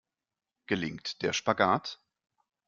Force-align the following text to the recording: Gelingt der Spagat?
Gelingt 0.65 1.21
der 1.21 1.31
Spagat? 1.31 1.99